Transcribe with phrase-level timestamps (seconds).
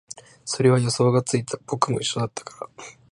[0.45, 2.85] それは予想がついた、僕も一緒だったから